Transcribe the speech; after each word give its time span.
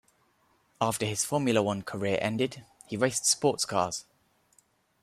After 0.81 1.05
his 1.05 1.23
Formula 1.23 1.61
One 1.61 1.83
career 1.83 2.17
ended, 2.21 2.65
he 2.87 2.97
raced 2.97 3.25
sportscars. 3.25 4.05